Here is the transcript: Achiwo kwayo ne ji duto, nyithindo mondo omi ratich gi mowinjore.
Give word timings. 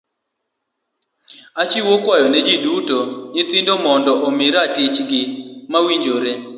Achiwo 1.61 1.93
kwayo 2.03 2.27
ne 2.29 2.39
ji 2.47 2.55
duto, 2.65 2.97
nyithindo 3.33 3.73
mondo 3.85 4.11
omi 4.27 4.45
ratich 4.55 4.97
gi 5.09 5.21
mowinjore. 5.71 6.31